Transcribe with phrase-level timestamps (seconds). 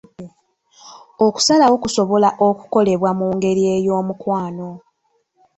[1.25, 4.69] Okusalawo kusobola okukolebwa mu ngeri ey'omukwano.